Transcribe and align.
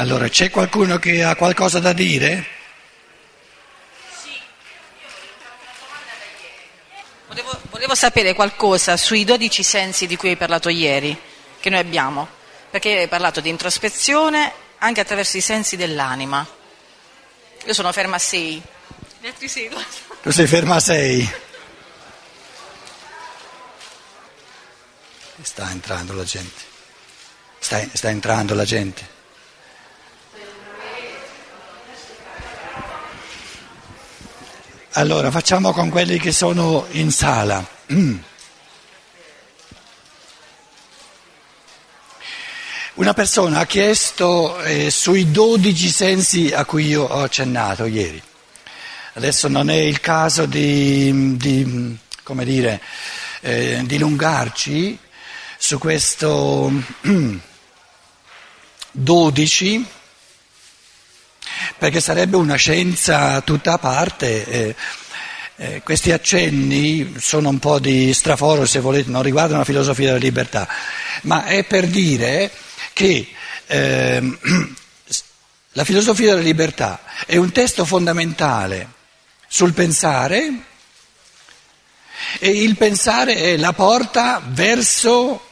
Allora, 0.00 0.28
c'è 0.28 0.48
qualcuno 0.48 0.98
che 0.98 1.22
ha 1.22 1.36
qualcosa 1.36 1.78
da 1.78 1.92
dire? 1.92 2.46
Volevo, 7.28 7.60
volevo 7.68 7.94
sapere 7.94 8.32
qualcosa 8.32 8.96
sui 8.96 9.24
12 9.24 9.62
sensi 9.62 10.06
di 10.06 10.16
cui 10.16 10.30
hai 10.30 10.36
parlato 10.38 10.70
ieri, 10.70 11.14
che 11.60 11.68
noi 11.68 11.80
abbiamo, 11.80 12.26
perché 12.70 13.00
hai 13.00 13.08
parlato 13.08 13.42
di 13.42 13.50
introspezione 13.50 14.50
anche 14.78 15.02
attraverso 15.02 15.36
i 15.36 15.42
sensi 15.42 15.76
dell'anima. 15.76 16.48
Io 17.66 17.74
sono 17.74 17.92
ferma 17.92 18.16
a 18.16 18.20
6, 18.20 18.62
gli 19.20 19.26
altri 19.26 19.48
seguono. 19.48 19.84
Tu 20.22 20.30
sei 20.30 20.46
ferma 20.46 20.76
a 20.76 20.80
6. 20.80 21.32
Sta 25.42 25.70
entrando 25.70 26.14
la 26.14 26.24
gente. 26.24 26.62
Sta, 27.58 27.86
sta 27.92 28.08
entrando 28.08 28.54
la 28.54 28.64
gente. 28.64 29.18
Allora, 34.94 35.30
facciamo 35.30 35.70
con 35.72 35.88
quelli 35.88 36.18
che 36.18 36.32
sono 36.32 36.84
in 36.90 37.12
sala. 37.12 37.64
Una 42.94 43.14
persona 43.14 43.60
ha 43.60 43.66
chiesto 43.66 44.60
eh, 44.62 44.90
sui 44.90 45.30
dodici 45.30 45.88
sensi 45.90 46.50
a 46.52 46.64
cui 46.64 46.86
io 46.86 47.04
ho 47.04 47.22
accennato 47.22 47.84
ieri. 47.84 48.20
Adesso 49.12 49.46
non 49.46 49.70
è 49.70 49.76
il 49.76 50.00
caso 50.00 50.46
di, 50.46 51.36
di 51.36 51.96
come 52.24 52.44
dire, 52.44 52.80
eh, 53.42 53.82
dilungarci 53.84 54.98
su 55.56 55.78
questo 55.78 56.68
dodici 58.90 59.86
perché 61.80 62.00
sarebbe 62.00 62.36
una 62.36 62.56
scienza 62.56 63.40
tutta 63.40 63.72
a 63.72 63.78
parte. 63.78 64.46
Eh, 64.46 64.74
eh, 65.56 65.82
questi 65.82 66.12
accenni 66.12 67.14
sono 67.18 67.48
un 67.48 67.58
po' 67.58 67.78
di 67.78 68.12
straforo, 68.12 68.66
se 68.66 68.80
volete, 68.80 69.10
non 69.10 69.22
riguardano 69.22 69.60
la 69.60 69.64
filosofia 69.64 70.08
della 70.08 70.18
libertà, 70.18 70.68
ma 71.22 71.46
è 71.46 71.64
per 71.64 71.86
dire 71.86 72.50
che 72.92 73.28
eh, 73.66 74.38
la 75.72 75.84
filosofia 75.84 76.34
della 76.34 76.42
libertà 76.42 77.00
è 77.24 77.36
un 77.36 77.50
testo 77.50 77.86
fondamentale 77.86 78.88
sul 79.48 79.72
pensare 79.72 80.52
e 82.38 82.62
il 82.62 82.76
pensare 82.76 83.36
è 83.36 83.56
la 83.56 83.72
porta 83.72 84.42
verso 84.46 85.49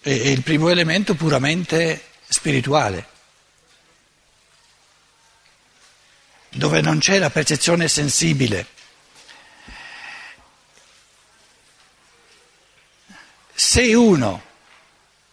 è 0.00 0.08
il 0.08 0.42
primo 0.42 0.68
elemento 0.68 1.14
puramente 1.14 2.04
spirituale, 2.28 3.06
dove 6.50 6.80
non 6.80 6.98
c'è 6.98 7.18
la 7.18 7.30
percezione 7.30 7.88
sensibile. 7.88 8.66
Se 13.54 13.94
uno, 13.94 14.42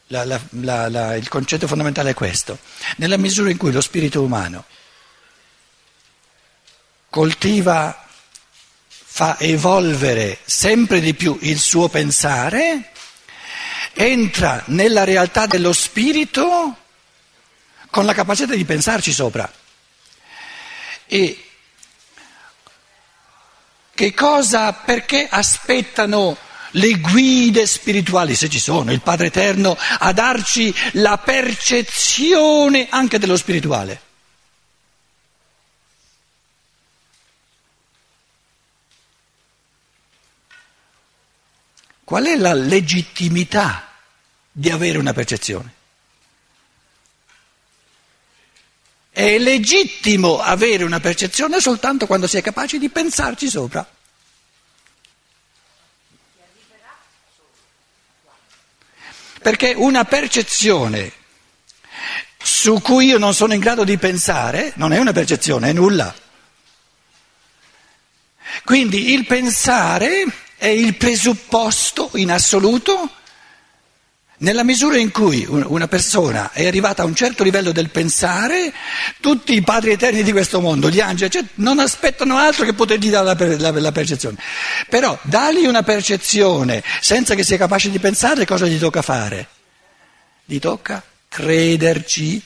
la, 0.07 0.25
la, 0.25 0.89
la, 0.89 1.15
il 1.15 1.29
concetto 1.29 1.65
fondamentale 1.65 2.09
è 2.09 2.13
questo, 2.13 2.59
nella 2.97 3.17
misura 3.17 3.49
in 3.49 3.57
cui 3.57 3.71
lo 3.71 3.81
spirito 3.81 4.21
umano 4.21 4.65
coltiva, 7.09 8.05
fa 8.85 9.39
evolvere 9.39 10.39
sempre 10.45 10.99
di 10.99 11.15
più 11.15 11.35
il 11.41 11.57
suo 11.57 11.87
pensare, 11.87 12.91
entra 13.97 14.63
nella 14.67 15.03
realtà 15.03 15.47
dello 15.47 15.73
spirito 15.73 16.77
con 17.89 18.05
la 18.05 18.13
capacità 18.13 18.53
di 18.53 18.63
pensarci 18.63 19.11
sopra. 19.11 19.51
E 21.07 21.43
che 23.93 24.13
cosa, 24.13 24.73
perché 24.73 25.27
aspettano 25.27 26.37
le 26.71 26.99
guide 26.99 27.65
spirituali, 27.65 28.35
se 28.35 28.49
ci 28.49 28.59
sono, 28.59 28.91
il 28.91 29.01
Padre 29.01 29.27
Eterno, 29.27 29.75
a 29.75 30.13
darci 30.13 30.73
la 30.93 31.17
percezione 31.17 32.87
anche 32.91 33.17
dello 33.17 33.35
spirituale? 33.35 34.01
Qual 42.03 42.25
è 42.25 42.35
la 42.35 42.53
legittimità 42.53 43.86
di 44.57 44.71
avere 44.71 44.97
una 44.97 45.13
percezione. 45.13 45.71
È 49.11 49.37
legittimo 49.37 50.39
avere 50.39 50.83
una 50.83 50.99
percezione 50.99 51.61
soltanto 51.61 52.07
quando 52.07 52.25
si 52.25 52.37
è 52.37 52.41
capaci 52.41 52.79
di 52.79 52.89
pensarci 52.89 53.49
sopra. 53.49 53.87
Perché 59.39 59.73
una 59.75 60.05
percezione 60.05 61.11
su 62.41 62.81
cui 62.81 63.05
io 63.05 63.19
non 63.19 63.35
sono 63.35 63.53
in 63.53 63.59
grado 63.59 63.83
di 63.83 63.99
pensare 63.99 64.73
non 64.77 64.91
è 64.91 64.97
una 64.97 65.13
percezione, 65.13 65.69
è 65.69 65.73
nulla. 65.73 66.15
Quindi 68.63 69.11
il 69.11 69.27
pensare 69.27 70.23
è 70.55 70.65
il 70.65 70.97
presupposto 70.97 72.09
in 72.15 72.31
assoluto 72.31 73.11
nella 74.39 74.63
misura 74.63 74.97
in 74.97 75.11
cui 75.11 75.45
una 75.47 75.87
persona 75.87 76.51
è 76.51 76.67
arrivata 76.67 77.01
a 77.01 77.05
un 77.05 77.15
certo 77.15 77.43
livello 77.43 77.71
del 77.71 77.89
pensare, 77.89 78.71
tutti 79.19 79.53
i 79.53 79.61
padri 79.61 79.91
eterni 79.91 80.21
di 80.21 80.31
questo 80.31 80.61
mondo, 80.61 80.89
gli 80.89 80.99
angeli, 80.99 81.31
cioè, 81.31 81.43
non 81.55 81.79
aspettano 81.79 82.37
altro 82.37 82.63
che 82.63 82.73
potergli 82.73 83.09
dare 83.09 83.57
la, 83.57 83.71
la, 83.71 83.79
la, 83.79 83.91
percezione. 83.91 84.37
Però 84.89 85.17
dargli 85.23 85.65
una 85.65 85.81
percezione 85.81 86.83
senza 87.01 87.33
che 87.33 87.43
sia 87.43 87.57
capace 87.57 87.89
di 87.89 87.97
pensare, 87.97 88.45
cosa 88.45 88.67
gli 88.67 88.77
tocca 88.77 89.01
fare? 89.01 89.47
Gli 90.45 90.59
tocca 90.59 91.03
crederci. 91.27 92.41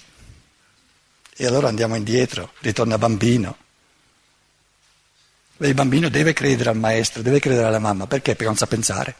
E 1.35 1.46
allora 1.46 1.68
andiamo 1.68 1.96
indietro, 1.96 2.53
ritorna 2.59 2.97
bambino. 2.97 3.57
Il 5.57 5.74
bambino 5.74 6.09
deve 6.09 6.34
credere 6.34 6.69
al 6.69 6.78
maestro, 6.78 7.22
deve 7.22 7.40
credere 7.40 7.68
alla 7.68 7.80
mamma, 7.80 8.07
perché? 8.07 8.31
Perché 8.31 8.46
non 8.46 8.56
sa 8.56 8.66
pensare. 8.66 9.16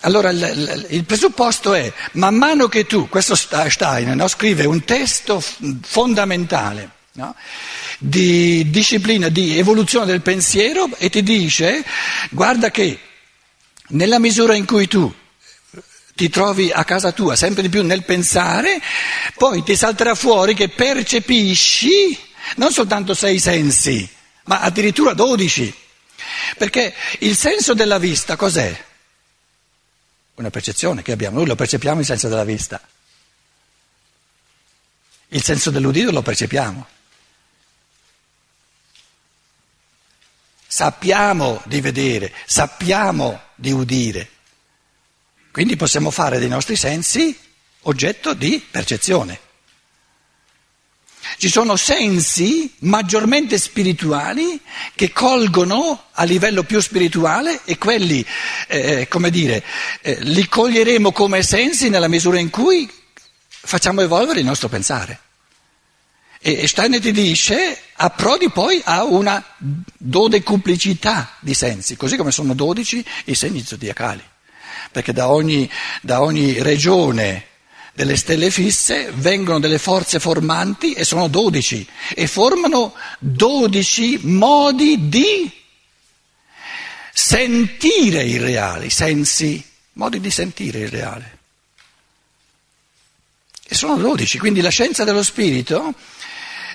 Allora 0.00 0.30
il, 0.30 0.86
il, 0.88 1.04
presupposto 1.04 1.74
è, 1.74 1.92
man 2.12 2.34
mano 2.34 2.68
che 2.68 2.86
tu, 2.86 3.08
questo 3.08 3.34
Stein 3.34 4.12
no, 4.14 4.28
scrive 4.28 4.64
un 4.64 4.82
testo 4.84 5.42
fondamentale 5.82 6.90
no, 7.12 7.34
di 7.98 8.70
disciplina, 8.70 9.28
di 9.28 9.58
evoluzione 9.58 10.06
del 10.06 10.22
pensiero 10.22 10.88
e 10.96 11.10
ti 11.10 11.22
dice, 11.22 11.84
guarda 12.30 12.70
che 12.70 12.98
nella 13.88 14.18
misura 14.18 14.54
in 14.54 14.64
cui 14.64 14.88
tu 14.88 15.12
ti 16.14 16.30
trovi 16.30 16.70
a 16.72 16.84
casa 16.84 17.12
tua 17.12 17.36
sempre 17.36 17.60
di 17.62 17.68
più 17.68 17.82
nel 17.82 18.04
pensare, 18.04 18.80
poi 19.36 19.62
ti 19.62 19.76
salterà 19.76 20.14
fuori 20.14 20.54
che 20.54 20.70
percepisci 20.70 22.18
non 22.56 22.72
soltanto 22.72 23.12
sei 23.14 23.38
sensi, 23.38 24.08
ma 24.44 24.60
addirittura 24.60 25.12
dodici. 25.12 25.72
Perché 26.56 26.94
il 27.20 27.36
senso 27.36 27.74
della 27.74 27.98
vista 27.98 28.36
cos'è? 28.36 28.88
Una 30.40 30.50
percezione 30.50 31.02
che 31.02 31.12
abbiamo, 31.12 31.36
noi 31.36 31.46
lo 31.46 31.54
percepiamo 31.54 32.00
il 32.00 32.06
senso 32.06 32.28
della 32.28 32.44
vista, 32.44 32.80
il 35.28 35.42
senso 35.42 35.70
dell'udito 35.70 36.10
lo 36.10 36.22
percepiamo. 36.22 36.86
Sappiamo 40.66 41.60
di 41.66 41.80
vedere, 41.80 42.32
sappiamo 42.46 43.42
di 43.54 43.70
udire, 43.70 44.30
quindi 45.50 45.76
possiamo 45.76 46.10
fare 46.10 46.38
dei 46.38 46.48
nostri 46.48 46.76
sensi 46.76 47.38
oggetto 47.82 48.34
di 48.34 48.64
percezione. 48.70 49.48
Ci 51.40 51.48
sono 51.48 51.74
sensi 51.76 52.70
maggiormente 52.80 53.56
spirituali 53.56 54.60
che 54.94 55.10
colgono 55.10 56.08
a 56.12 56.24
livello 56.24 56.64
più 56.64 56.80
spirituale 56.80 57.62
e 57.64 57.78
quelli, 57.78 58.22
eh, 58.68 59.08
come 59.08 59.30
dire, 59.30 59.64
eh, 60.02 60.18
li 60.20 60.46
coglieremo 60.46 61.12
come 61.12 61.42
sensi 61.42 61.88
nella 61.88 62.08
misura 62.08 62.38
in 62.38 62.50
cui 62.50 62.86
facciamo 63.48 64.02
evolvere 64.02 64.40
il 64.40 64.44
nostro 64.44 64.68
pensare. 64.68 65.18
E 66.42 66.66
Steiner 66.66 67.00
ti 67.00 67.10
dice, 67.10 67.84
a 67.94 68.10
Prodi 68.10 68.50
poi 68.50 68.78
ha 68.84 69.04
una 69.04 69.42
dodecuplicità 69.56 71.36
di 71.40 71.54
sensi, 71.54 71.96
così 71.96 72.18
come 72.18 72.32
sono 72.32 72.52
dodici 72.52 73.02
i 73.24 73.34
segni 73.34 73.64
zodiacali, 73.64 74.22
perché 74.92 75.14
da 75.14 75.30
ogni, 75.30 75.70
da 76.02 76.20
ogni 76.20 76.60
regione 76.60 77.46
delle 78.00 78.16
stelle 78.16 78.50
fisse 78.50 79.12
vengono 79.14 79.60
delle 79.60 79.78
forze 79.78 80.20
formanti 80.20 80.94
e 80.94 81.04
sono 81.04 81.28
dodici 81.28 81.86
e 82.14 82.26
formano 82.26 82.94
dodici 83.18 84.18
modi 84.22 85.10
di 85.10 85.52
sentire 87.12 88.22
il 88.24 88.40
reale, 88.40 88.88
sensi, 88.88 89.62
modi 89.94 90.18
di 90.18 90.30
sentire 90.30 90.78
il 90.78 90.88
reale. 90.88 91.38
E 93.68 93.74
sono 93.74 93.96
dodici, 93.96 94.38
quindi 94.38 94.62
la 94.62 94.70
scienza 94.70 95.04
dello 95.04 95.22
spirito, 95.22 95.92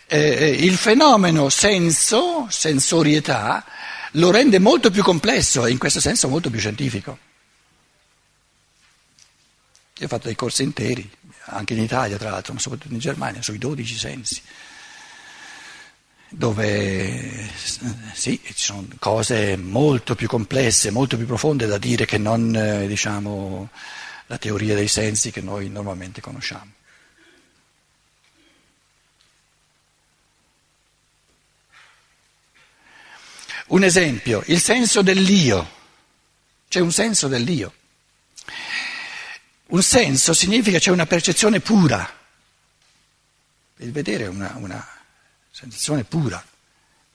eh, 0.05 0.55
il 0.59 0.77
fenomeno 0.77 1.49
senso, 1.49 2.45
sensorietà, 2.51 3.65
lo 4.11 4.29
rende 4.29 4.59
molto 4.59 4.91
più 4.91 5.01
complesso 5.01 5.65
e 5.65 5.71
in 5.71 5.79
questo 5.79 5.99
senso 5.99 6.27
molto 6.27 6.51
più 6.51 6.59
scientifico. 6.59 7.17
Io 9.97 10.05
ho 10.05 10.09
fatto 10.09 10.27
dei 10.27 10.35
corsi 10.35 10.63
interi, 10.63 11.09
anche 11.45 11.73
in 11.73 11.81
Italia 11.81 12.17
tra 12.17 12.29
l'altro, 12.29 12.53
ma 12.53 12.59
soprattutto 12.59 12.93
in 12.93 12.99
Germania, 12.99 13.41
sui 13.41 13.57
dodici 13.57 13.97
sensi 13.97 14.41
dove 16.27 17.49
sì, 18.13 18.39
ci 18.43 18.53
sono 18.53 18.87
cose 18.99 19.55
molto 19.55 20.15
più 20.15 20.27
complesse, 20.27 20.91
molto 20.91 21.17
più 21.17 21.25
profonde 21.25 21.65
da 21.65 21.77
dire 21.77 22.05
che 22.05 22.17
non 22.17 22.53
eh, 22.55 22.87
diciamo, 22.87 23.69
la 24.27 24.37
teoria 24.37 24.75
dei 24.75 24.87
sensi 24.87 25.31
che 25.31 25.41
noi 25.41 25.69
normalmente 25.69 26.21
conosciamo. 26.21 26.71
Un 33.67 33.83
esempio, 33.83 34.43
il 34.47 34.59
senso 34.59 35.01
dell'io. 35.01 35.73
C'è 36.67 36.79
un 36.81 36.91
senso 36.91 37.27
dell'io. 37.27 37.73
Un 39.75 39.83
senso 39.83 40.33
significa 40.33 40.79
c'è 40.79 40.89
una 40.89 41.05
percezione 41.05 41.59
pura. 41.59 42.09
Il 43.79 43.91
vedere 43.91 44.23
è 44.23 44.27
una, 44.29 44.53
una 44.55 44.87
sensazione 45.51 46.05
pura. 46.05 46.41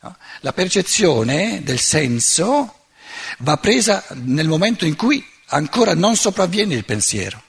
No? 0.00 0.14
La 0.40 0.52
percezione 0.52 1.62
del 1.62 1.80
senso 1.80 2.84
va 3.38 3.56
presa 3.56 4.04
nel 4.10 4.46
momento 4.46 4.84
in 4.84 4.94
cui 4.94 5.26
ancora 5.46 5.94
non 5.94 6.16
sopravviene 6.16 6.74
il 6.74 6.84
pensiero. 6.84 7.42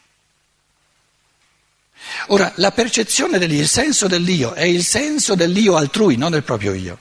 Ora, 2.28 2.50
la 2.56 2.72
percezione 2.72 3.38
dell'io, 3.38 3.60
il 3.60 3.68
senso 3.68 4.08
dell'io 4.08 4.54
è 4.54 4.64
il 4.64 4.86
senso 4.86 5.36
dell'io 5.36 5.76
altrui, 5.76 6.16
non 6.16 6.32
del 6.32 6.44
proprio 6.44 6.74
io. 6.74 6.98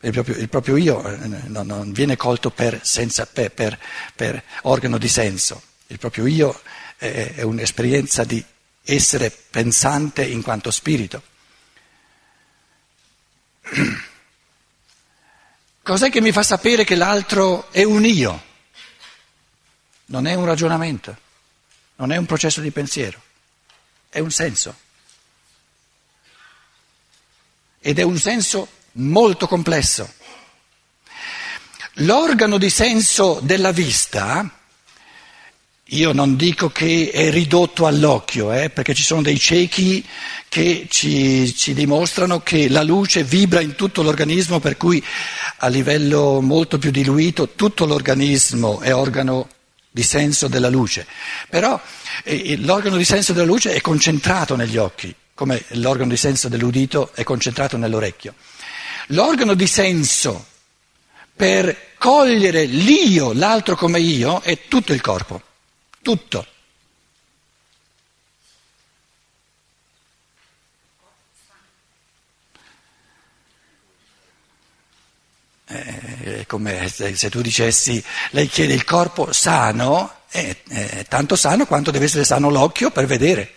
Il 0.00 0.10
proprio, 0.10 0.34
il 0.38 0.48
proprio 0.48 0.76
io 0.76 1.06
eh, 1.06 1.16
non, 1.46 1.68
non, 1.68 1.92
viene 1.92 2.16
colto 2.16 2.50
per, 2.50 2.80
senza, 2.82 3.26
per, 3.26 3.52
per, 3.52 3.78
per, 4.12 4.42
organo 4.62 4.98
di 4.98 5.08
senso, 5.08 5.62
il 5.86 5.98
proprio 6.00 6.26
io 6.26 6.60
è, 6.96 7.42
un'esperienza 7.42 8.24
di 8.24 8.44
essere 8.82 9.30
pensante 9.30 10.24
in 10.24 10.42
quanto 10.42 10.70
spirito. 10.70 11.22
Cos'è 15.82 16.10
che 16.10 16.20
mi 16.20 16.32
fa 16.32 16.42
sapere 16.42 16.84
che 16.84 16.96
l'altro 16.96 17.70
è 17.70 17.84
un 17.84 18.04
io? 18.04 18.44
Non 20.06 20.26
è 20.26 20.34
un 20.34 20.44
ragionamento, 20.44 21.16
non 21.96 22.12
è 22.12 22.16
un 22.16 22.26
processo 22.26 22.60
di 22.60 22.70
pensiero, 22.70 23.20
è 24.08 24.18
un 24.18 24.30
senso. 24.30 24.84
Ed 27.80 27.98
è 27.98 28.02
un 28.02 28.18
senso 28.18 28.68
molto 28.92 29.46
complesso. 29.46 30.12
L'organo 32.00 32.58
di 32.58 32.68
senso 32.68 33.40
della 33.42 33.72
vista 33.72 34.55
io 35.90 36.12
non 36.12 36.34
dico 36.34 36.68
che 36.68 37.10
è 37.12 37.30
ridotto 37.30 37.86
all'occhio, 37.86 38.52
eh, 38.52 38.70
perché 38.70 38.92
ci 38.92 39.04
sono 39.04 39.22
dei 39.22 39.38
ciechi 39.38 40.04
che 40.48 40.86
ci, 40.90 41.54
ci, 41.54 41.74
dimostrano 41.74 42.40
che 42.40 42.68
la 42.68 42.82
luce 42.82 43.22
vibra 43.22 43.60
in 43.60 43.76
tutto 43.76 44.02
l'organismo, 44.02 44.58
per 44.58 44.76
cui 44.76 45.02
a 45.58 45.68
livello 45.68 46.40
molto 46.40 46.78
più 46.78 46.90
diluito 46.90 47.50
tutto 47.50 47.86
l'organismo 47.86 48.80
è 48.80 48.92
organo 48.92 49.48
di 49.88 50.02
senso 50.02 50.48
della 50.48 50.70
luce. 50.70 51.06
Però 51.48 51.80
eh, 52.24 52.56
l'organo 52.58 52.96
di 52.96 53.04
senso 53.04 53.32
della 53.32 53.46
luce 53.46 53.72
è 53.72 53.80
concentrato 53.80 54.56
negli 54.56 54.78
occhi, 54.78 55.14
come 55.34 55.62
l'organo 55.68 56.10
di 56.10 56.16
senso 56.16 56.48
dell'udito 56.48 57.12
è 57.14 57.22
concentrato 57.22 57.76
nell'orecchio. 57.76 58.34
L'organo 59.08 59.54
di 59.54 59.68
senso 59.68 60.46
per 61.36 61.92
cogliere 61.96 62.64
l'io, 62.64 63.32
l'altro 63.32 63.76
come 63.76 64.00
io, 64.00 64.40
è 64.40 64.66
tutto 64.66 64.92
il 64.92 65.00
corpo 65.00 65.42
tutto. 66.06 66.46
Eh, 75.66 76.42
è 76.42 76.46
come 76.46 76.88
se 76.88 77.28
tu 77.28 77.40
dicessi, 77.40 78.00
lei 78.30 78.46
chiede 78.46 78.72
il 78.72 78.84
corpo 78.84 79.32
sano, 79.32 80.20
è, 80.28 80.56
è 80.68 81.04
tanto 81.08 81.34
sano 81.34 81.66
quanto 81.66 81.90
deve 81.90 82.04
essere 82.04 82.22
sano 82.22 82.50
l'occhio 82.50 82.92
per 82.92 83.06
vedere. 83.06 83.54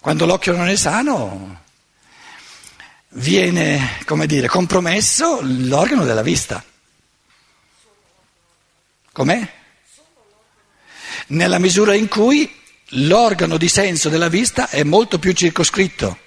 Quando 0.00 0.24
l'occhio 0.24 0.56
non 0.56 0.68
è 0.68 0.76
sano, 0.76 1.64
viene, 3.08 3.98
come 4.06 4.24
dire, 4.26 4.48
compromesso 4.48 5.40
l'organo 5.42 6.06
della 6.06 6.22
vista. 6.22 6.64
Com'è? 9.14 9.48
Nella 11.28 11.60
misura 11.60 11.94
in 11.94 12.08
cui 12.08 12.52
l'organo 12.88 13.56
di 13.56 13.68
senso 13.68 14.08
della 14.08 14.28
vista 14.28 14.68
è 14.68 14.82
molto 14.82 15.20
più 15.20 15.30
circoscritto. 15.30 16.18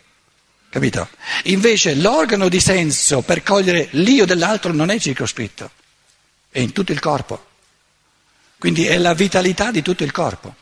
Capito? 0.69 1.09
Invece 1.43 1.95
l'organo 1.95 2.47
di 2.47 2.61
senso 2.61 3.23
per 3.23 3.43
cogliere 3.43 3.89
l'io 3.91 4.25
dell'altro 4.25 4.71
non 4.71 4.89
è 4.89 4.97
circoscritto, 4.99 5.69
è 6.49 6.59
in 6.59 6.71
tutto 6.71 6.93
il 6.93 7.01
corpo. 7.01 7.45
Quindi 8.57 8.85
è 8.85 8.97
la 8.97 9.13
vitalità 9.13 9.69
di 9.69 9.81
tutto 9.81 10.05
il 10.05 10.11
corpo. 10.13 10.55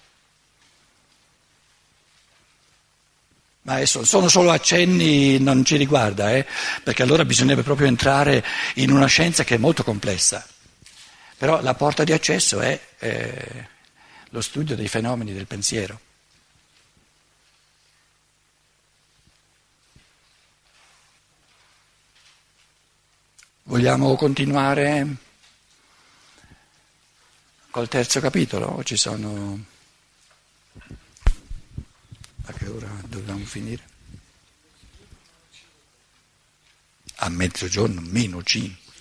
Ma 3.61 3.85
sono 3.85 4.27
solo 4.27 4.49
accenni, 4.49 5.37
non 5.37 5.63
ci 5.63 5.75
riguarda, 5.75 6.35
eh? 6.35 6.47
perché 6.81 7.03
allora 7.03 7.23
bisognerebbe 7.23 7.61
proprio 7.61 7.85
entrare 7.85 8.43
in 8.75 8.89
una 8.89 9.05
scienza 9.05 9.43
che 9.43 9.55
è 9.55 9.59
molto 9.59 9.83
complessa. 9.83 10.43
Però 11.37 11.61
la 11.61 11.73
porta 11.73 12.03
di 12.03 12.13
accesso 12.13 12.61
è 12.61 12.79
eh, 12.99 13.67
lo 14.29 14.41
studio 14.41 14.75
dei 14.75 14.87
fenomeni 14.87 15.33
del 15.33 15.47
pensiero. 15.47 15.99
Vogliamo 23.63 24.15
continuare 24.15 25.15
col 27.69 27.89
terzo 27.89 28.21
capitolo? 28.21 28.67
O 28.67 28.83
ci 28.83 28.95
sono... 28.95 29.65
A 32.45 32.53
che 32.53 32.67
ora 32.67 32.87
dobbiamo 33.05 33.43
finire? 33.43 33.83
A 37.15 37.29
mezzogiorno, 37.29 38.01
meno 38.01 38.43
cinque. 38.43 38.93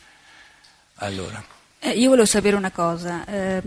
Allora. 0.95 1.54
Eh, 1.87 1.91
io 1.91 2.09
volevo 2.09 2.25
sapere 2.25 2.57
una 2.57 2.71
cosa. 2.71 3.27
Eh, 3.27 3.61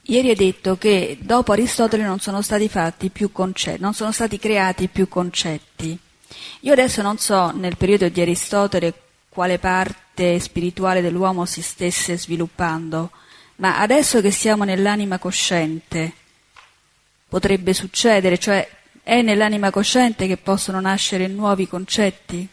ieri 0.00 0.30
hai 0.30 0.34
detto 0.34 0.78
che 0.78 1.18
dopo 1.20 1.52
Aristotele 1.52 2.02
non 2.02 2.20
sono 2.20 2.40
stati 2.40 2.70
fatti 2.70 3.10
più 3.10 3.30
concetti, 3.32 3.82
non 3.82 3.92
sono 3.92 4.12
stati 4.12 4.38
creati 4.38 4.88
più 4.88 5.08
concetti. 5.08 5.98
Io 6.60 6.72
adesso 6.72 7.02
non 7.02 7.18
so 7.18 7.50
nel 7.50 7.76
periodo 7.76 8.08
di 8.08 8.22
Aristotele 8.22 8.94
quale 9.28 9.58
parte 9.58 10.38
spirituale 10.40 11.02
dell'uomo 11.02 11.44
si 11.44 11.60
stesse 11.60 12.16
sviluppando, 12.16 13.10
ma 13.56 13.78
adesso 13.78 14.22
che 14.22 14.30
siamo 14.30 14.64
nell'anima 14.64 15.18
cosciente 15.18 16.14
potrebbe 17.28 17.74
succedere, 17.74 18.38
cioè 18.38 18.66
è 19.02 19.20
nell'anima 19.20 19.70
cosciente 19.70 20.26
che 20.26 20.38
possono 20.38 20.80
nascere 20.80 21.26
nuovi 21.26 21.68
concetti? 21.68 22.48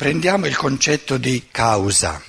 Prendiamo 0.00 0.46
il 0.46 0.56
concetto 0.56 1.18
di 1.18 1.48
causa. 1.50 2.22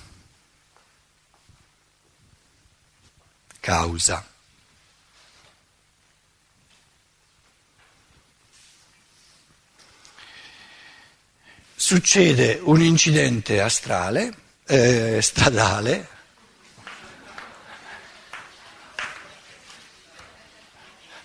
Causa. 3.62 4.28
Succede 11.74 12.60
un 12.62 12.82
incidente 12.82 13.62
astrale, 13.62 14.34
eh, 14.66 15.20
stradale, 15.22 16.08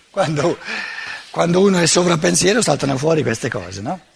quando, 0.09 0.57
quando 1.29 1.59
uno 1.59 1.77
è 1.79 1.85
sovrappensiero 1.85 2.61
saltano 2.61 2.97
fuori 2.97 3.21
queste 3.21 3.49
cose, 3.49 3.81
no? 3.81 4.15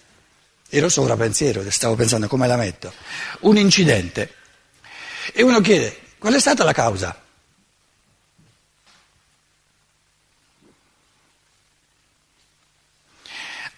Ero 0.74 0.88
sovrappensiero, 0.88 1.70
stavo 1.70 1.96
pensando 1.96 2.30
come 2.30 2.48
la 2.48 2.56
metto. 2.56 2.94
Un 3.42 3.58
incidente. 3.58 4.36
E 5.34 5.44
uno 5.44 5.60
chiede, 5.60 6.00
qual 6.18 6.34
è 6.34 6.40
stata 6.40 6.63
la 6.63 6.72
causa? 6.72 7.22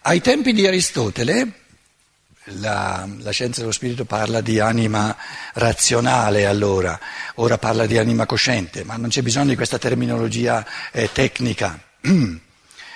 Ai 0.02 0.22
tempi 0.22 0.54
di 0.54 0.68
Aristotele, 0.68 1.62
la, 2.60 3.10
la, 3.18 3.32
scienza 3.32 3.62
dello 3.62 3.72
spirito 3.72 4.06
parla 4.06 4.42
di 4.42 4.60
anima 4.60 5.18
razionale 5.54 6.46
allora, 6.46 7.00
ora 7.36 7.58
parla 7.58 7.88
di 7.88 7.98
anima 7.98 8.28
cosciente, 8.28 8.84
ma 8.84 8.98
non 8.98 9.10
c'è 9.10 9.24
bisogno 9.24 9.50
di 9.50 9.56
questa 9.56 9.80
terminologia 9.80 10.64
eh, 10.92 11.10
tecnica. 11.12 11.82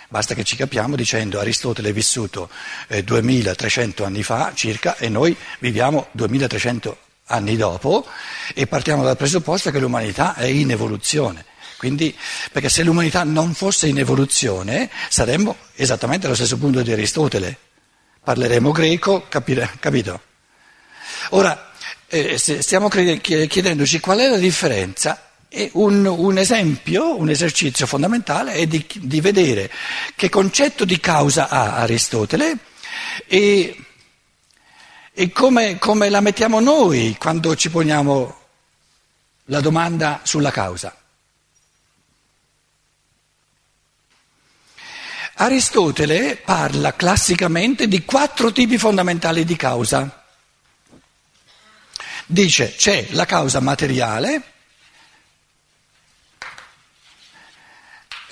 Basta 0.09 0.33
che 0.33 0.45
ci 0.45 0.55
capiamo 0.55 0.95
dicendo 0.95 1.39
Aristotele 1.39 1.89
è 1.89 1.93
vissuto 1.93 2.49
eh, 2.87 3.03
2300 3.03 4.05
anni 4.05 4.23
fa 4.23 4.53
circa 4.55 4.95
e 4.95 5.09
noi 5.09 5.35
viviamo 5.59 6.07
2300 6.11 6.97
anni 7.25 7.57
dopo 7.57 8.05
e 8.53 8.67
partiamo 8.67 9.03
dal 9.03 9.17
presupposto 9.17 9.69
che 9.69 9.79
l'umanità 9.79 10.35
è 10.35 10.45
in 10.45 10.71
evoluzione. 10.71 11.43
Quindi, 11.77 12.15
perché 12.51 12.69
se 12.69 12.83
l'umanità 12.83 13.23
non 13.23 13.53
fosse 13.53 13.87
in 13.87 13.99
evoluzione 13.99 14.89
saremmo 15.09 15.57
esattamente 15.75 16.25
allo 16.25 16.35
stesso 16.35 16.57
punto 16.57 16.81
di 16.81 16.91
Aristotele. 16.91 17.57
Parleremo 18.23 18.71
greco, 18.71 19.25
capire, 19.27 19.71
capito? 19.79 20.21
Ora, 21.31 21.71
eh, 22.07 22.37
stiamo 22.37 22.87
chiedendoci 22.87 23.99
qual 23.99 24.19
è 24.19 24.29
la 24.29 24.37
differenza 24.37 25.26
un, 25.73 26.05
un, 26.05 26.37
esempio, 26.37 27.15
un 27.15 27.29
esercizio 27.29 27.85
fondamentale 27.85 28.53
è 28.53 28.67
di, 28.67 28.85
di, 28.95 29.21
vedere 29.21 29.71
che 30.15 30.29
concetto 30.29 30.83
di 30.83 30.99
causa 30.99 31.47
ha 31.47 31.77
Aristotele 31.77 32.57
e, 33.25 33.83
e 35.13 35.31
come, 35.31 35.77
come 35.79 36.09
la 36.09 36.21
mettiamo 36.21 36.59
noi 36.59 37.15
quando 37.17 37.55
ci 37.55 37.69
poniamo 37.69 38.35
la 39.45 39.61
domanda 39.61 40.19
sulla 40.23 40.51
causa. 40.51 40.95
Aristotele 45.39 46.35
parla 46.35 46.95
classicamente 46.95 47.87
di 47.87 48.03
quattro 48.03 48.51
tipi 48.51 48.77
fondamentali 48.77 49.45
di 49.45 49.55
causa. 49.55 50.23
Dice 52.25 52.73
c'è 52.75 53.07
la 53.11 53.25
causa 53.25 53.59
materiale, 53.59 54.41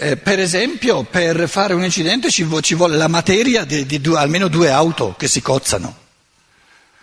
Eh, 0.06 0.18
per 0.18 0.40
esempio, 0.40 1.02
per 1.02 1.50
fare 1.50 1.74
un 1.74 1.84
incidente 1.84 2.30
ci, 2.30 2.44
vo- 2.44 2.62
ci 2.62 2.76
vuole 2.76 2.96
la 2.96 3.08
materia 3.08 3.64
di, 3.64 3.88
di 3.88 4.00
due, 4.00 4.20
almeno 4.20 4.50
due 4.50 4.70
auto 4.70 5.16
che 5.18 5.28
si 5.28 5.42
cozzano. 5.42 5.98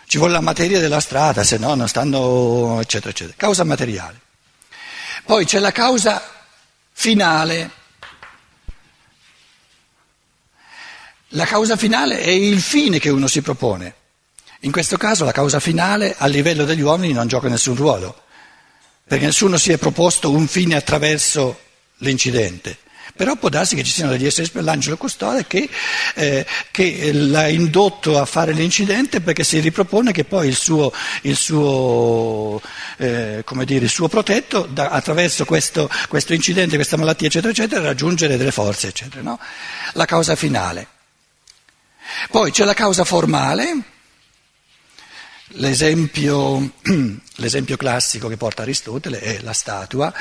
Ci 0.06 0.18
vuole 0.18 0.34
la 0.34 0.40
materia 0.40 0.78
della 0.78 1.00
strada, 1.00 1.42
se 1.42 1.58
no 1.58 1.74
non 1.74 1.88
stanno, 1.88 2.78
eccetera, 2.80 3.10
eccetera. 3.10 3.34
Causa 3.36 3.64
materiale. 3.64 4.20
Poi 5.24 5.44
c'è 5.44 5.58
la 5.58 5.72
causa 5.72 6.22
finale. 6.92 7.70
La 11.30 11.44
causa 11.44 11.76
finale 11.76 12.20
è 12.20 12.30
il 12.30 12.60
fine 12.60 13.00
che 13.00 13.08
uno 13.08 13.26
si 13.26 13.42
propone. 13.42 13.94
In 14.60 14.70
questo 14.70 14.96
caso 14.96 15.24
la 15.24 15.32
causa 15.32 15.58
finale 15.58 16.14
a 16.16 16.26
livello 16.26 16.64
degli 16.64 16.82
uomini 16.82 17.12
non 17.12 17.26
gioca 17.26 17.48
nessun 17.48 17.74
ruolo, 17.74 18.22
perché 19.04 19.24
nessuno 19.24 19.56
si 19.56 19.72
è 19.72 19.76
proposto 19.76 20.30
un 20.30 20.46
fine 20.46 20.76
attraverso 20.76 21.58
l'incidente. 21.96 22.78
Però 23.14 23.36
può 23.36 23.48
darsi 23.50 23.76
che 23.76 23.84
ci 23.84 23.90
siano 23.90 24.10
degli 24.10 24.24
esseri 24.24 24.48
per 24.48 24.64
l'angelo 24.64 24.96
custode 24.96 25.46
che, 25.46 25.68
eh, 26.14 26.46
che, 26.70 27.12
l'ha 27.12 27.46
indotto 27.48 28.18
a 28.18 28.24
fare 28.24 28.52
l'incidente 28.52 29.20
perché 29.20 29.44
si 29.44 29.60
ripropone 29.60 30.12
che 30.12 30.24
poi 30.24 30.48
il 30.48 30.56
suo, 30.56 30.92
il 31.22 31.36
suo, 31.36 32.60
eh, 32.96 33.44
dire, 33.64 33.84
il 33.84 33.90
suo 33.90 34.08
protetto 34.08 34.66
da, 34.70 34.88
attraverso 34.88 35.44
questo, 35.44 35.90
questo, 36.08 36.32
incidente, 36.32 36.76
questa 36.76 36.96
malattia 36.96 37.26
eccetera 37.28 37.52
eccetera 37.52 37.82
raggiungere 37.82 38.36
delle 38.38 38.50
forze 38.50 38.88
eccetera. 38.88 39.22
No? 39.22 39.38
La 39.92 40.06
causa 40.06 40.34
finale. 40.34 40.86
Poi 42.30 42.50
c'è 42.50 42.64
la 42.64 42.74
causa 42.74 43.04
formale 43.04 43.91
L'esempio, 45.56 46.72
l'esempio, 47.36 47.76
classico 47.76 48.28
che 48.28 48.36
porta 48.36 48.62
Aristotele 48.62 49.18
è 49.20 49.40
la 49.42 49.52
statua, 49.52 50.12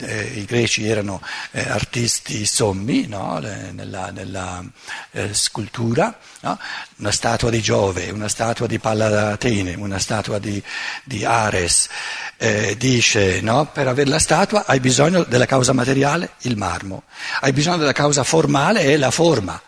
eh, 0.00 0.32
i 0.36 0.44
greci 0.44 0.86
erano 0.86 1.20
eh, 1.50 1.68
artisti 1.68 2.46
sommi 2.46 3.06
no? 3.06 3.38
Nella, 3.38 4.10
nella 4.10 4.64
eh, 5.10 5.34
scultura, 5.34 6.16
no? 6.40 6.58
una 6.98 7.10
statua 7.10 7.50
di 7.50 7.60
Giove, 7.60 8.10
una 8.10 8.28
statua 8.28 8.66
di 8.66 8.78
Palla 8.78 9.08
d'Atene, 9.08 9.74
una 9.74 9.98
statua 9.98 10.38
di, 10.38 10.62
di 11.02 11.24
Ares, 11.24 11.88
eh, 12.36 12.76
dice 12.78 13.40
no? 13.40 13.68
per 13.72 13.88
avere 13.88 14.08
la 14.08 14.20
statua 14.20 14.66
hai 14.66 14.78
bisogno 14.78 15.24
della 15.24 15.46
causa 15.46 15.72
materiale, 15.72 16.30
il 16.42 16.56
marmo, 16.56 17.04
hai 17.40 17.52
bisogno 17.52 17.78
della 17.78 17.92
causa 17.92 18.22
formale, 18.22 18.82
è 18.82 18.96
la 18.96 19.10
forma. 19.10 19.60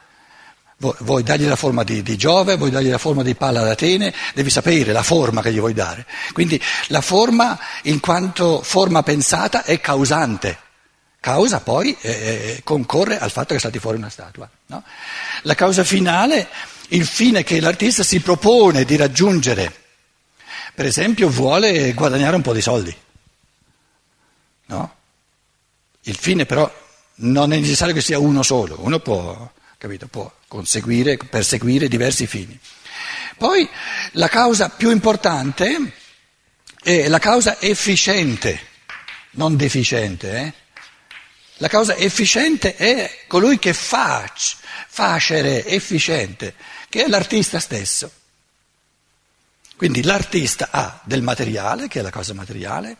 Vuoi, 0.80 0.94
vuoi 1.00 1.22
dargli 1.24 1.46
la 1.46 1.56
forma 1.56 1.82
di, 1.82 2.04
di, 2.04 2.16
Giove, 2.16 2.56
vuoi 2.56 2.70
dargli 2.70 2.88
la 2.88 2.98
forma 2.98 3.24
di 3.24 3.34
Palla 3.34 3.62
d'Atene, 3.62 4.14
devi 4.32 4.48
sapere 4.48 4.92
la 4.92 5.02
forma 5.02 5.42
che 5.42 5.52
gli 5.52 5.58
vuoi 5.58 5.74
dare. 5.74 6.06
Quindi 6.32 6.60
la 6.88 7.00
forma, 7.00 7.58
in 7.82 7.98
quanto 7.98 8.62
forma 8.62 9.02
pensata, 9.02 9.64
è 9.64 9.80
causante. 9.80 10.56
Causa 11.18 11.60
poi 11.60 11.96
eh, 12.00 12.10
eh, 12.10 12.60
concorre 12.62 13.18
al 13.18 13.32
fatto 13.32 13.54
che 13.54 13.60
salti 13.60 13.80
fuori 13.80 13.96
una 13.96 14.08
statua. 14.08 14.48
No? 14.66 14.84
La 15.42 15.56
causa 15.56 15.82
finale, 15.82 16.48
il 16.90 17.04
fine 17.04 17.42
che 17.42 17.60
l'artista 17.60 18.04
si 18.04 18.20
propone 18.20 18.84
di 18.84 18.94
raggiungere. 18.94 19.74
Per 20.76 20.86
esempio 20.86 21.28
vuole 21.28 21.92
guadagnare 21.92 22.36
un 22.36 22.42
po' 22.42 22.52
di 22.52 22.60
soldi. 22.60 22.96
No? 24.66 24.94
Il 26.02 26.16
fine 26.16 26.46
però 26.46 26.72
non 27.16 27.52
è 27.52 27.58
necessario 27.58 27.94
che 27.94 28.00
sia 28.00 28.20
uno 28.20 28.44
solo, 28.44 28.76
uno 28.78 29.00
può 29.00 29.50
capito? 29.78 30.08
Può 30.08 30.30
conseguire, 30.48 31.16
perseguire 31.16 31.86
diversi 31.86 32.26
fini. 32.26 32.58
Poi 33.36 33.68
la 34.12 34.28
causa 34.28 34.70
più 34.70 34.90
importante 34.90 35.92
è 36.82 37.06
la 37.06 37.20
causa 37.20 37.60
efficiente, 37.60 38.60
non 39.32 39.56
deficiente. 39.56 40.36
Eh? 40.36 40.52
La 41.58 41.68
causa 41.68 41.94
efficiente 41.94 42.74
è 42.74 43.24
colui 43.28 43.60
che 43.60 43.72
fa, 43.72 44.30
facere 44.34 45.64
efficiente, 45.64 46.54
che 46.88 47.04
è 47.04 47.08
l'artista 47.08 47.60
stesso. 47.60 48.10
Quindi 49.76 50.02
l'artista 50.02 50.70
ha 50.72 51.00
del 51.04 51.22
materiale, 51.22 51.86
che 51.86 52.00
è 52.00 52.02
la 52.02 52.10
cosa 52.10 52.34
materiale, 52.34 52.96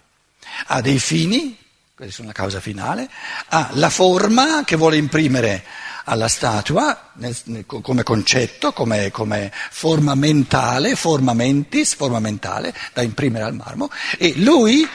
ha 0.67 0.81
dei 0.81 1.01
fini, 1.01 1.59
questa 1.99 2.15
sono 2.15 2.29
la 2.29 2.33
causa 2.33 2.61
finale, 2.61 3.09
ha 3.49 3.71
la 3.73 3.91
forma 3.91 4.63
che 4.65 4.77
vuole 4.77 4.97
imprimere 4.97 5.65
alla 6.05 6.29
statua 6.29 7.11
nel, 7.15 7.37
nel, 7.47 7.67
come 7.67 8.05
concetto, 8.05 8.73
come, 8.73 9.11
come, 9.11 9.53
forma 9.71 10.15
mentale, 10.15 10.95
forma 10.95 11.35
mentis, 11.35 11.97
forma 11.97 12.21
mentale 12.21 12.73
da 12.95 13.03
imprimere 13.03 13.47
al 13.47 13.55
marmo 13.55 13.91
e 14.17 14.35
lui, 14.37 14.89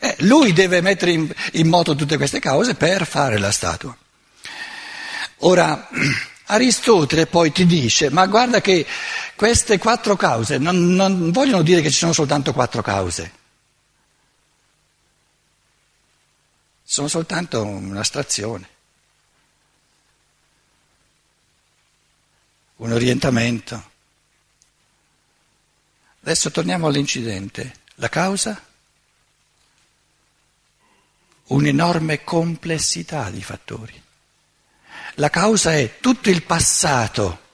eh, 0.00 0.16
lui 0.22 0.52
deve 0.52 0.80
mettere 0.80 1.12
in, 1.12 1.32
in 1.52 1.68
moto 1.68 1.94
tutte 1.94 2.16
queste 2.16 2.40
cause 2.40 2.74
per 2.74 3.06
fare 3.06 3.38
la 3.38 3.52
statua. 3.52 3.96
Ora, 5.42 5.88
Aristotele 6.50 7.26
poi 7.26 7.52
ti 7.52 7.66
dice, 7.66 8.10
ma 8.10 8.26
guarda 8.26 8.60
che 8.60 8.84
queste 9.36 9.78
quattro 9.78 10.16
cause 10.16 10.58
non, 10.58 10.92
non 10.96 11.30
vogliono 11.30 11.62
dire 11.62 11.82
che 11.82 11.90
ci 11.90 11.98
sono 11.98 12.12
soltanto 12.12 12.52
quattro 12.52 12.82
cause. 12.82 13.37
Sono 16.90 17.08
soltanto 17.08 17.62
un'astrazione. 17.66 18.76
un 22.78 22.92
orientamento. 22.92 23.90
Adesso 26.22 26.50
torniamo 26.50 26.86
all'incidente. 26.86 27.74
La 27.96 28.08
causa? 28.08 28.62
Un'enorme 31.44 32.24
complessità 32.24 33.30
di 33.30 33.42
fattori. 33.42 34.02
La 35.14 35.30
causa 35.30 35.74
è 35.74 35.98
tutto 35.98 36.30
il 36.30 36.42
passato 36.42 37.46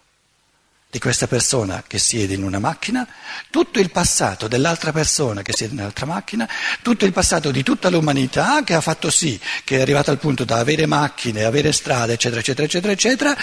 di 0.94 1.00
questa 1.00 1.26
persona 1.26 1.82
che 1.84 1.98
siede 1.98 2.34
in 2.34 2.44
una 2.44 2.60
macchina, 2.60 3.04
tutto 3.50 3.80
il 3.80 3.90
passato 3.90 4.46
dell'altra 4.46 4.92
persona 4.92 5.42
che 5.42 5.52
siede 5.52 5.72
in 5.72 5.80
un'altra 5.80 6.06
macchina, 6.06 6.48
tutto 6.82 7.04
il 7.04 7.12
passato 7.12 7.50
di 7.50 7.64
tutta 7.64 7.90
l'umanità 7.90 8.62
che 8.62 8.74
ha 8.74 8.80
fatto 8.80 9.10
sì 9.10 9.40
che 9.64 9.78
è 9.78 9.80
arrivata 9.80 10.12
al 10.12 10.18
punto 10.18 10.44
da 10.44 10.58
avere 10.58 10.86
macchine, 10.86 11.42
avere 11.42 11.72
strade, 11.72 12.12
eccetera, 12.12 12.38
eccetera, 12.38 12.66
eccetera, 12.66 12.92
eccetera, 12.92 13.36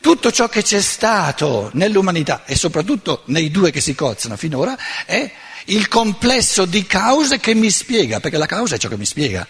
tutto 0.00 0.32
ciò 0.32 0.48
che 0.48 0.64
c'è 0.64 0.80
stato 0.80 1.70
nell'umanità 1.74 2.42
e 2.46 2.56
soprattutto 2.56 3.22
nei 3.26 3.52
due 3.52 3.70
che 3.70 3.80
si 3.80 3.94
cozzano 3.94 4.36
finora 4.36 4.76
è 5.06 5.30
il 5.66 5.86
complesso 5.86 6.64
di 6.64 6.84
cause 6.84 7.38
che 7.38 7.54
mi 7.54 7.70
spiega, 7.70 8.18
perché 8.18 8.38
la 8.38 8.46
causa 8.46 8.74
è 8.74 8.78
ciò 8.78 8.88
che 8.88 8.96
mi 8.96 9.06
spiega. 9.06 9.46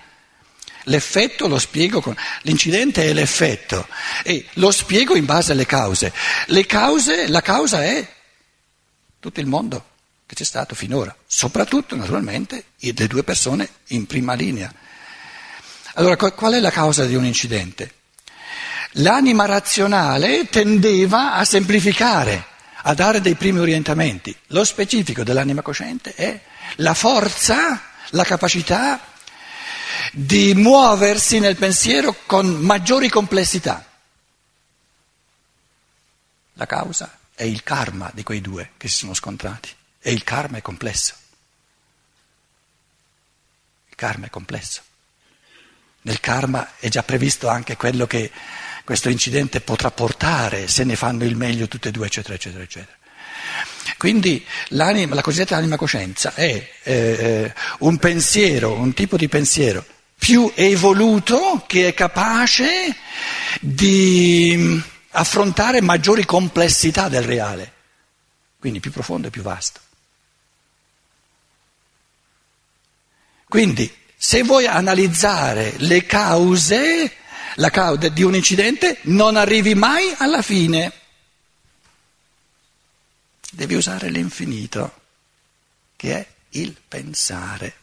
L'effetto 0.85 1.47
lo 1.47 1.59
spiego 1.59 2.01
con... 2.01 2.17
L'incidente 2.43 3.05
è 3.05 3.13
l'effetto 3.13 3.87
e 4.25 4.47
lo 4.55 4.71
spiego 4.71 5.15
in 5.15 5.25
base 5.25 5.53
alle 5.53 5.67
cause. 5.67 6.13
Le 6.47 6.67
cause, 6.67 7.29
la 7.29 7.41
causa 7.41 7.85
è 7.85 8.07
tutto 9.21 9.41
il 9.41 9.47
mondo 9.47 9.91
che 10.27 10.35
c'è 10.35 10.45
stato 10.45 10.75
finora, 10.75 11.15
soprattutto 11.27 11.95
naturalmente 11.95 12.65
le 12.79 13.07
due 13.07 13.23
persone 13.23 13.69
in 13.89 14.07
prima 14.07 14.35
linea. 14.35 14.73
Allora, 15.95 16.17
qual 16.17 16.55
è 16.55 16.59
la 16.59 16.71
causa 16.71 17.05
di 17.05 17.15
un 17.15 17.25
incidente? 17.25 17.95
L'anima 18.97 19.45
razionale 19.45 20.49
tendeva 20.49 21.35
a 21.35 21.45
semplificare, 21.45 22.47
a 22.83 22.95
dare 22.95 23.21
dei 23.21 23.35
primi 23.35 23.59
orientamenti. 23.59 24.35
Lo 24.49 24.65
specifico 24.65 25.23
dell'anima 25.23 25.63
cosciente 25.63 26.15
è 26.15 26.41
la 26.77 26.95
forza, 26.95 27.81
la 28.11 28.25
capacità 28.25 29.12
di 30.13 30.55
muoversi 30.55 31.39
nel 31.39 31.57
pensiero 31.57 32.17
con 32.27 32.47
maggiori 32.47 33.09
complessità. 33.09 33.87
La 36.55 36.67
causa 36.67 37.19
è 37.35 37.45
il 37.45 37.63
karma 37.63 38.11
di 38.13 38.23
quei 38.23 38.41
due 38.41 38.73
che 38.77 38.89
si 38.89 38.99
sono 38.99 39.15
scontrati 39.15 39.71
e 40.01 40.13
il 40.13 40.25
karma 40.25 40.59
è 40.59 40.63
complesso. 40.63 41.15
Il 43.89 43.97
karma 43.97 44.27
è 44.27 44.31
complesso. 44.31 44.83
Nel 46.03 46.21
karma 46.21 46.77
è 46.79 46.89
già 46.89 47.03
previsto 47.03 47.49
anche 47.49 47.77
quello 47.77 48.07
che 48.07 48.31
questo 48.85 49.09
incidente 49.09 49.61
potrà 49.61 49.91
portare 49.91 50.67
se 50.67 50.85
ne 50.85 50.97
fanno 50.97 51.25
il 51.25 51.37
meglio 51.37 51.69
tutte 51.69 51.89
e 51.89 51.93
due, 51.93 52.07
eccetera, 52.07 52.35
eccetera, 52.35 52.65
eccetera. 52.65 52.97
Quindi 53.97 54.45
la 54.69 54.93
cosiddetta 55.23 55.57
anima 55.57 55.77
coscienza 55.77 56.35
è 56.35 56.71
eh, 56.83 56.93
eh, 56.93 57.55
un 57.81 57.99
pensiero, 57.99 58.73
un 58.73 58.95
tipo 58.95 59.17
di 59.17 59.29
pensiero 59.29 59.85
più 60.23 60.53
evoluto 60.55 61.65
che 61.67 61.89
è 61.89 61.95
capace 61.95 62.95
di 63.61 64.81
affrontare 65.11 65.81
maggiori 65.81 66.25
complessità 66.25 67.09
del 67.09 67.25
reale, 67.25 67.73
quindi 68.61 68.79
più 68.79 68.93
profondo 68.93 69.27
e 69.27 69.31
più 69.31 69.43
vasto. 69.43 69.81
Quindi, 73.49 73.93
se 74.17 74.45
vuoi 74.45 74.67
analizzare 74.67 75.75
le 75.79 76.07
cause, 76.07 77.13
la 77.57 77.71
causa 77.71 78.09
di 78.09 78.23
un 78.23 78.37
incidente, 78.37 78.99
non 79.03 79.37
arrivi 79.37 79.75
mai 79.75 80.15
alla 80.17 80.41
fine. 80.41 80.93
Devi 83.55 83.75
usare 83.75 84.09
l'infinito, 84.09 85.01
che 85.95 86.17
è 86.17 86.27
il 86.53 86.75
pensare. 86.89 87.75